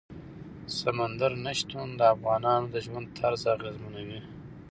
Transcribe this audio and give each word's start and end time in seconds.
سمندر 0.79 1.31
نه 1.45 1.51
شتون 1.59 1.89
د 1.95 2.01
افغانانو 2.15 2.65
د 2.73 2.75
ژوند 2.85 3.07
طرز 3.17 3.41
اغېزمنوي. 3.55 4.21